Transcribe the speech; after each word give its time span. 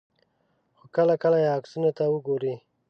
خو 0.77 0.85
کله 0.95 1.15
کله 1.23 1.37
یې 1.43 1.53
عکسونو 1.57 1.89
ته 1.97 2.03
وګورئ. 2.13 2.55